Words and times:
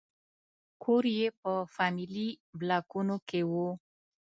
کور 0.83 1.03
یې 1.17 1.27
په 1.41 1.51
فامیلي 1.75 2.27
بلاکونو 2.59 3.15
کې 3.29 3.41
و. 3.51 3.53